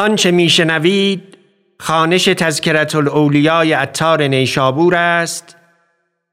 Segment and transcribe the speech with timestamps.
[0.00, 1.22] آنچه میشنوید
[1.80, 5.56] خانش تذکرت الاولیای اتار نیشابور است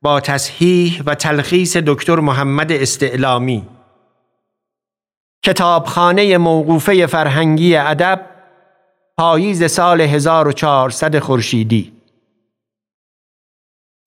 [0.02, 3.68] با تصحیح و تلخیص دکتر محمد استعلامی
[5.44, 8.26] کتابخانه موقوفه فرهنگی ادب
[9.18, 11.92] پاییز سال 1400 خورشیدی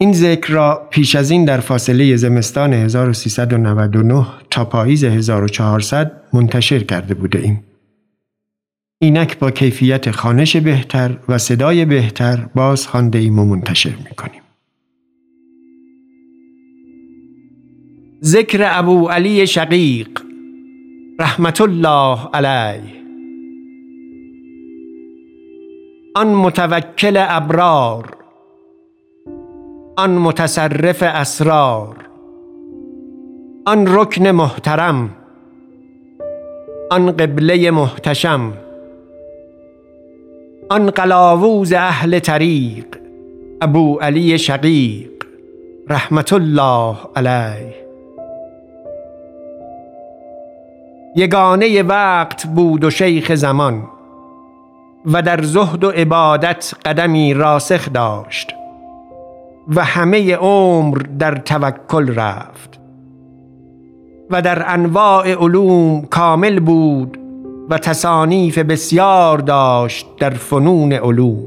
[0.00, 7.14] این ذکر را پیش از این در فاصله زمستان 1399 تا پاییز 1400 منتشر کرده
[7.14, 7.69] بوده ایم.
[9.02, 14.42] اینک با کیفیت خانش بهتر و صدای بهتر باز خانده ایم و منتشر می کنیم.
[18.22, 20.08] ذکر ابو علی شقیق
[21.20, 23.02] رحمت الله علیه
[26.14, 28.16] آن متوکل ابرار
[29.96, 31.96] آن متصرف اسرار
[33.66, 35.10] آن رکن محترم
[36.90, 38.52] آن قبله محتشم
[40.72, 42.86] آن قلاووز اهل طریق
[43.60, 45.10] ابو علی شقیق
[45.88, 47.74] رحمت الله علیه.
[51.16, 53.82] یگانه وقت بود و شیخ زمان
[55.06, 58.54] و در زهد و عبادت قدمی راسخ داشت
[59.68, 62.80] و همه عمر در توکل رفت
[64.30, 67.19] و در انواع علوم کامل بود
[67.70, 71.46] و تصانیف بسیار داشت در فنون علوم.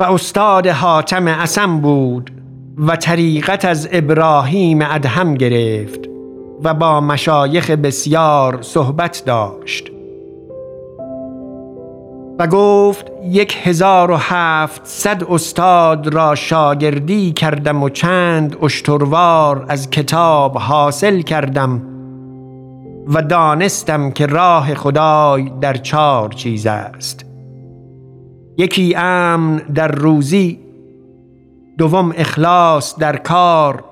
[0.00, 2.30] و استاد حاتم اسم بود
[2.78, 6.00] و طریقت از ابراهیم ادهم گرفت
[6.64, 9.90] و با مشایخ بسیار صحبت داشت.
[12.38, 20.58] و گفت یک هزار و هفتصد استاد را شاگردی کردم و چند اشتروار از کتاب
[20.58, 21.91] حاصل کردم
[23.06, 27.24] و دانستم که راه خدای در چهار چیز است.
[28.58, 30.60] یکی امن در روزی
[31.78, 33.84] دوم اخلاص در کار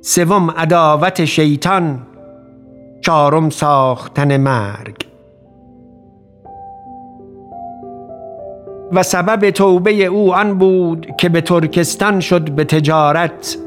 [0.00, 2.06] سوم عداوت شیطان
[3.00, 5.06] چهارم ساختن مرگ.
[8.92, 13.58] و سبب توبه او آن بود که به ترکستان شد به تجارت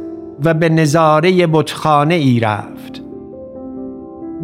[0.44, 2.73] و به نظاره بتخانه ای رفت.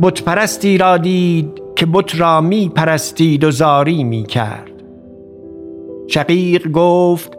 [0.01, 4.71] بتپرستی را دید که بت را می پرستید و زاری می کرد.
[6.07, 7.37] شقیق گفت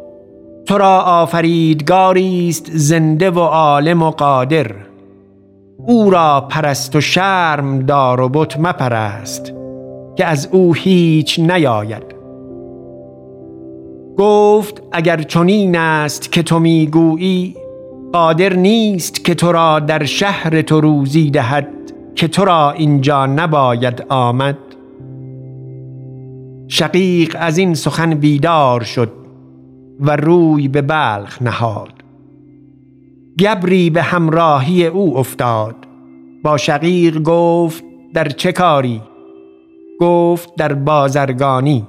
[0.67, 4.71] تو را آفریدگاری است زنده و عالم و قادر.
[5.87, 9.53] او را پرست و شرم دار و بت مپرست
[10.17, 12.15] که از او هیچ نیاید.
[14.19, 17.57] گفت اگر چنین است که تو می‌گویی
[18.13, 21.90] قادر نیست که تو را در شهر تو روزی دهد.
[22.15, 24.59] که تو را اینجا نباید آمد.
[26.69, 29.13] شقیق از این سخن بیدار شد
[30.01, 31.93] و روی به بلخ نهاد.
[33.39, 35.77] گبری به همراهی او افتاد.
[36.43, 37.85] با شقیق گفت
[38.15, 39.03] در چه کاری؟
[40.01, 41.87] گفت در بازرگانی.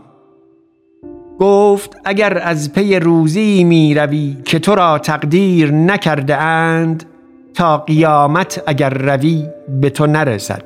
[1.40, 7.06] گفت اگر از پی روزی می روی که تو را تقدیر نکرده اند
[7.54, 9.48] تا قیامت اگر روی
[9.82, 10.64] به تو نرسد.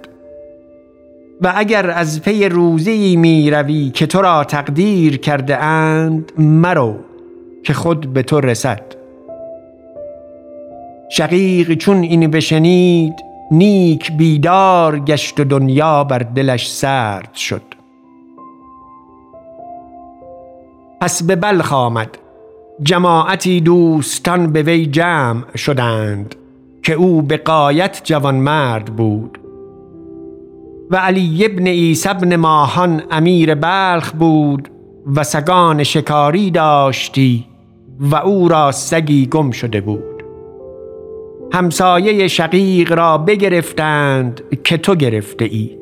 [1.41, 6.95] و اگر از پی روزی می روی که تو را تقدیر کرده اند مرو
[7.63, 8.83] که خود به تو رسد.
[11.09, 13.13] شقیق چون این بشنید
[13.51, 17.61] نیک بیدار گشت و دنیا بر دلش سرد شد.
[21.01, 22.17] پس به بلخ آمد.
[22.83, 26.35] جماعتی دوستان به وی جمع شدند.
[26.85, 29.39] که او به قایت جوانمرد بود.
[30.91, 34.69] و علی ابن عیسی ابن ماهان امیر بلخ بود
[35.15, 37.45] و سگان شکاری داشتی
[37.99, 40.23] و او را سگی گم شده بود.
[41.53, 45.77] همسایه شقیق را بگرفتند که تو گرفته ای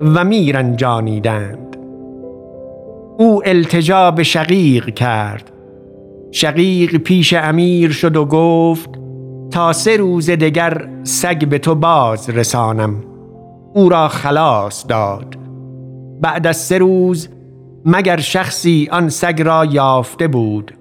[0.00, 1.76] و میرنجانیدند.
[3.18, 5.50] او التجا به شقیق کرد.
[6.30, 9.07] شقیق پیش امیر شد و گفت
[9.50, 13.04] تا سه روز دگر سگ به تو باز رسانم.
[13.74, 15.36] او را خلاص داد.
[16.20, 17.28] بعد از سه روز
[17.84, 20.74] مگر شخصی آن سگ را یافته بود؟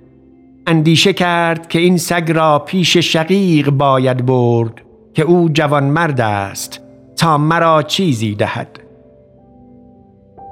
[0.67, 4.81] اندیشه کرد که این سگ را پیش شقیق باید برد
[5.13, 6.81] که او جوانمرد است
[7.15, 8.79] تا مرا چیزی دهد.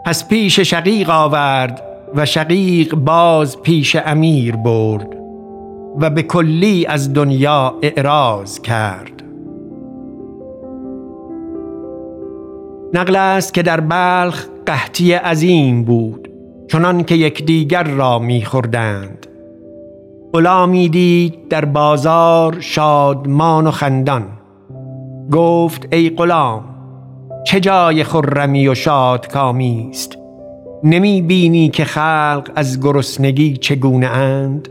[0.05, 1.81] پس پیش شقیق آورد
[2.15, 5.24] و شقیق باز پیش امیر برد.
[5.99, 9.23] و به کلی از دنیا اعراض کرد.
[12.93, 16.29] نقل است که در بلخ قحطی عظیم بود
[16.67, 19.27] چنان که یکدیگر را میخوردند.
[20.33, 24.25] غلامی دید در بازار شادمان و خندان.
[25.31, 26.63] گفت ای غلام
[27.45, 30.17] چه جای خرمی و شادکامی است؟
[30.83, 34.69] نمی بینی که خلق از گرسنگی چگونه اند؟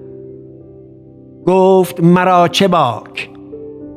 [1.46, 3.30] گفت مرا چه باک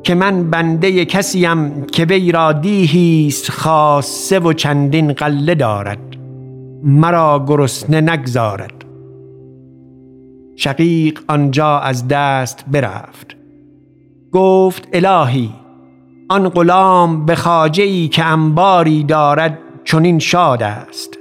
[0.02, 5.98] که من بنده کسیم که وی را دیهیست خاصه و چندین قله دارد
[6.82, 8.84] مرا گرسنه نگذارد.
[10.56, 13.36] شقیق آنجا از دست برفت.
[14.32, 15.50] گفت الهی
[16.28, 21.18] آن غلام به خاجه که انباری دارد چنین شاد است.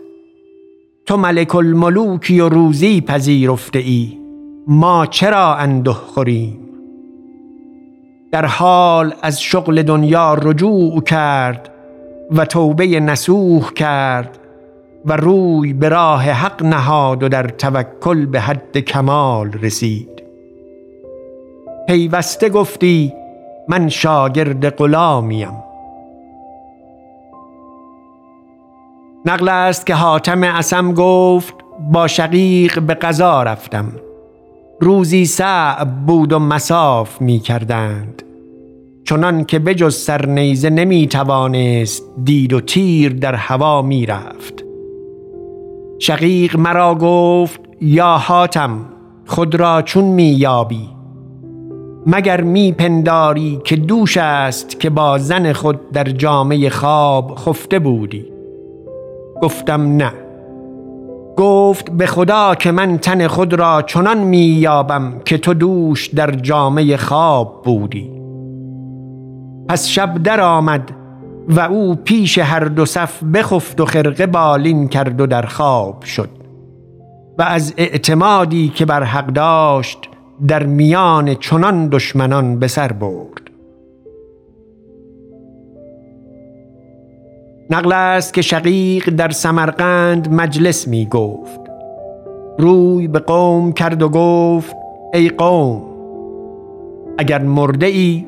[1.06, 4.27] تو ملک الملوکی و روزی پذیرفته ای.
[4.70, 6.60] ما چرا انده خوریم؟
[8.32, 11.70] در حال از شغل دنیا رجوع کرد
[12.32, 14.40] و توبه نسوح کرد
[15.06, 20.24] و روی به راه حق نهاد و در توکل به حد کمال رسید.
[21.88, 23.14] پیوسته گفتی
[23.68, 25.64] من شاگرد غلامیم.
[29.26, 31.54] نقل است که حاتم اسم گفت
[31.92, 34.07] با شقیق به قضا رفتم.
[34.80, 38.24] روزی صعب بود و مساف می کردند.
[39.04, 44.64] چنان که بجز سرنیزه نمی توانست دید و تیر در هوا می رفت.
[46.00, 48.86] شقیق مرا گفت یا حاتم
[49.26, 50.90] خود را چون می یابی؟
[52.06, 58.26] مگر می پنداری که دوش است که با زن خود در جامعه خواب خفته بودی؟
[59.42, 60.27] گفتم نه.
[61.38, 66.32] گفت به خدا که من تن خود را چنان می یابم که تو دوش در
[66.32, 68.12] جامعه خواب بودی.
[69.70, 70.92] پس شب در آمد
[71.48, 76.30] و او پیش هر دو صف بخفت و خرقه بالین کرد و در خواب شد
[77.38, 80.00] و از اعتمادی که بر حق داشت
[80.48, 83.47] در میان چنان دشمنان به سر برد.
[87.70, 91.60] نقل است که شقیق در سمرقند مجلس می گفت.
[92.60, 94.76] روی به قوم کرد و گفت
[95.14, 95.82] ای قوم
[97.18, 98.26] اگر مرده ای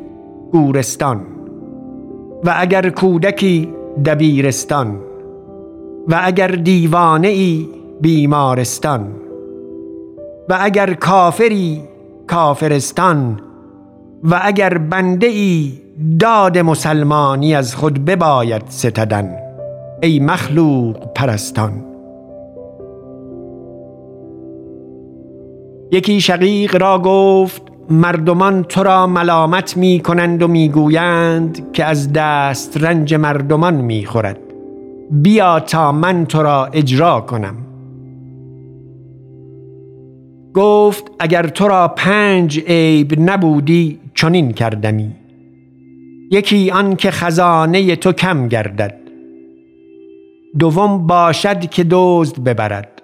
[0.51, 1.21] گورستان
[2.43, 3.69] و اگر کودکی
[4.05, 4.99] دبیرستان
[6.07, 7.67] و اگر دیوانه ای
[8.01, 9.07] بیمارستان
[10.49, 11.81] و اگر کافری
[12.27, 13.39] کافرستان
[14.23, 15.71] و اگر بنده ای
[16.19, 19.35] داد مسلمانی از خود بباید ستدن
[20.01, 21.71] ای مخلوق پرستان.
[25.91, 32.13] یکی شقیق را گفت مردمان تو را ملامت می کنند و می گویند که از
[32.13, 34.39] دست رنج مردمان می خورد.
[35.11, 37.55] بیا تا من تو را اجرا کنم.
[40.53, 45.15] گفت اگر تو را پنج عیب نبودی چنین کردمی.
[46.31, 48.95] یکی آن که خزانه تو کم گردد
[50.59, 53.01] دوم باشد که دزد ببرد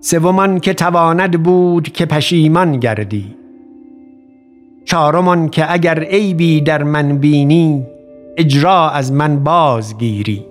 [0.00, 3.36] سومان که تواند بود که پشیمان گردی
[4.84, 7.86] چهارمان که اگر عیبی در من بینی
[8.36, 10.44] اجرا از من بازگیری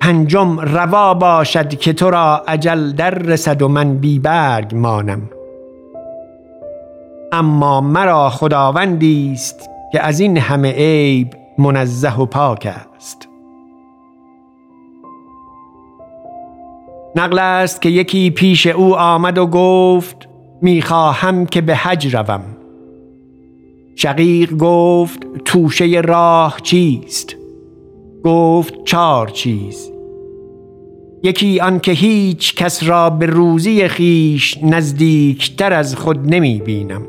[0.00, 5.22] پنجم روا باشد که تو را عجل در رسد و من بی برگ مانم.
[7.32, 11.28] اما مرا خداوندی است که از این همه عیب
[11.58, 13.28] منزه و پاک است.
[17.16, 20.28] نقل است که یکی پیش او آمد و گفت
[20.62, 22.40] می‌خواهم که به حج روم.
[23.96, 27.36] شقیق گفت توشه راه چیست؟
[28.24, 29.90] گفت چار چیز.
[31.22, 37.02] یکی آنکه هیچ کس را به روزی خیش نزدیکتر از خود نمی بینم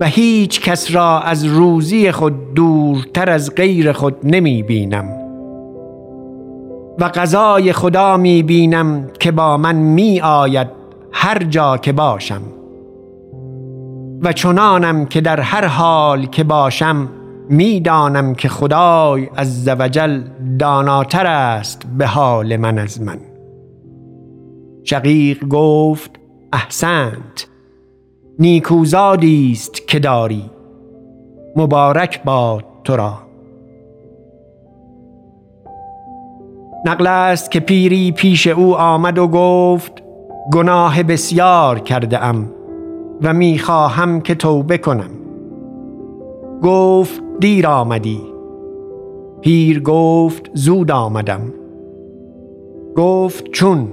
[0.00, 5.04] و هیچ کس را از روزی خود دورتر از غیر خود نمی بینم.
[6.98, 10.68] و قضای خدا می بینم که با من می آید
[11.12, 12.42] هر جا که باشم.
[14.22, 17.08] و چنانم که در هر حال که باشم
[17.48, 20.22] می‌دانم که خدای از زوجل
[20.58, 23.18] داناتر است به حال من از من.
[24.84, 26.10] شقیق گفت
[26.52, 27.49] احسنت.
[28.38, 30.50] نیکوزادی است که داری.
[31.56, 33.12] مبارک باد تو را.
[36.86, 39.92] نقل است که پیری پیش او آمد و گفت
[40.52, 42.52] گناه بسیار کرده ام
[43.22, 45.10] و می‌خواهم که توبه کنم.
[46.62, 48.20] گفت دیر آمدی.
[49.40, 51.52] پیر گفت زود آمدم.
[52.96, 53.88] گفت چون؟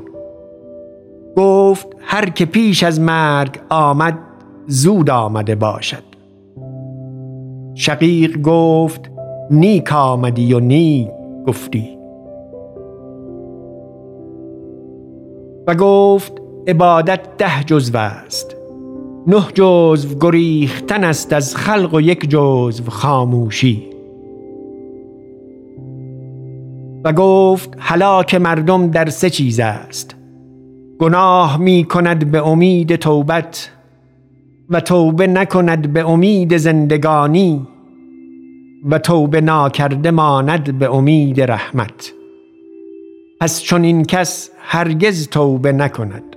[1.37, 4.17] گفت هر که پیش از مرگ آمد
[4.69, 6.03] زود آمده باشد.
[7.75, 9.11] شقیق گفت
[9.51, 11.07] نیک آمدی و نیک
[11.47, 11.97] گفتی.
[15.67, 16.33] و گفت
[16.67, 18.55] عبادت ده جزو است.
[19.27, 23.83] نه جزو گریختن است از خلق و یک جزو خاموشی.
[27.03, 30.15] و گفت هلاک مردم در سه چیز است.
[30.99, 33.69] گناه می کند به امید توبت
[34.69, 37.67] و توبه نکند به امید زندگانی
[38.89, 42.13] و توبه ناکرده ماند به امید رحمت.
[43.41, 46.35] پس چون این کس هرگز توبه نکند.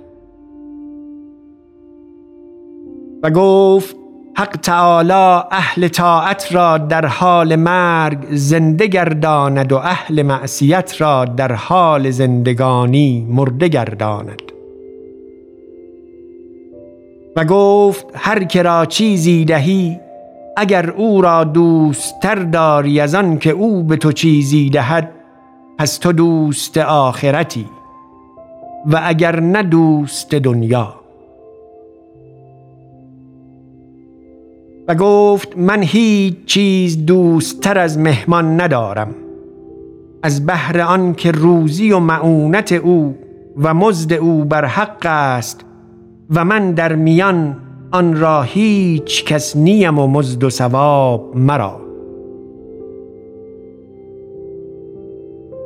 [3.23, 3.95] و گفت
[4.37, 11.53] حق تعالی اهل طاعت را در حال مرگ زنده گرداند و اهل معصیت را در
[11.53, 14.50] حال زندگانی مرده گرداند.
[17.35, 19.99] و گفت هر که را چیزی دهی
[20.57, 25.11] اگر او را دوستتر داری از آن که او به تو چیزی دهد
[25.77, 27.65] پس تو دوست آخرتی
[28.85, 30.95] و اگر نه دوست دنیا.
[34.87, 39.15] و گفت من هیچ چیز دوستتر از مهمان ندارم
[40.23, 43.17] از بهر آن که روزی و معونت او
[43.57, 45.65] و مزد او بر حق است.
[46.31, 47.57] و من در میان
[47.91, 51.81] آن را هیچ کس نیم و مزد و ثواب مرا.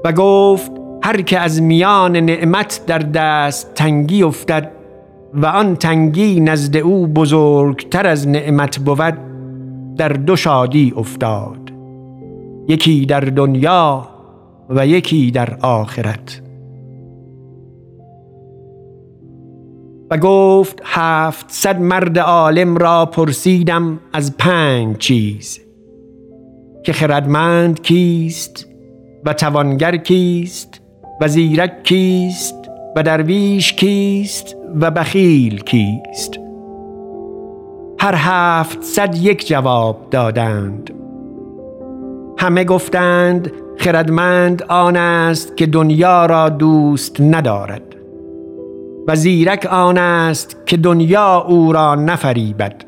[0.06, 0.72] و گفت
[1.04, 4.72] هر که از میان نعمت در دست تنگی افتد
[5.34, 9.18] و آن تنگی نزد او بزرگتر از نعمت بود
[9.98, 11.72] در دو شادی افتاد
[12.68, 14.08] یکی در دنیا
[14.70, 16.45] و یکی در آخرت.
[20.12, 25.60] و گفت هفتصد مرد عالم را پرسیدم از پنج چیز.
[26.84, 28.68] که خردمند کیست
[29.26, 30.82] و توانگر کیست
[31.22, 32.56] و زیرک کیست
[32.96, 36.40] و درویش کیست و بخیل کیست.
[38.00, 40.92] هر هفتصد یک جواب دادند.
[42.38, 47.95] همه گفتند خردمند آن است که دنیا را دوست ندارد.
[49.08, 52.86] و زیرک آن است که دنیا او را نفریبد.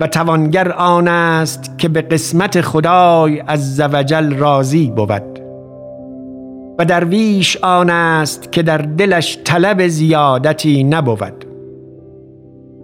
[0.00, 5.40] و توانگر آن است که به قسمت خدای از زوجل راضی بود.
[6.78, 11.44] و درویش آن است که در دلش طلب زیادتی نبود.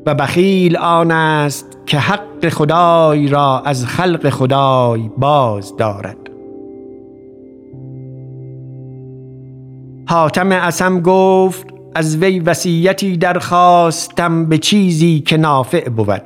[0.06, 6.29] و بخیل آن است که حق خدای را از خلق خدای باز دارد.
[10.10, 16.22] حاتم اسم گفت از وی وصیتی درخواستم به چیزی که نافع بود.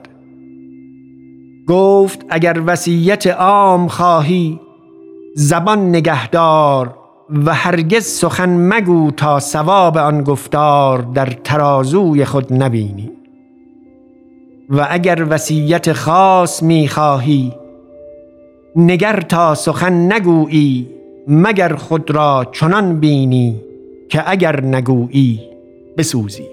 [1.69, 4.61] گفت اگر وصیت عام خواهی
[5.35, 6.99] زبان نگهدار
[7.47, 13.11] و هرگز سخن مگو تا ثواب آن گفتار در ترازوی خود نبینی.
[14.71, 17.53] و اگر وصیت خاص می خواهی
[18.77, 20.89] نگر تا سخن نگویی
[21.29, 23.74] مگر خود را چنان بینی.
[24.09, 25.41] که اگر نگویی
[25.97, 26.47] بسوزی.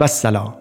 [0.00, 0.54] و سلام